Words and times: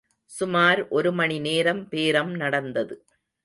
சுமார் 0.31 0.87
ஒரு 0.89 1.11
மணிநேரம் 1.11 1.87
பேரம் 1.89 2.33
நடந்தது. 2.35 2.95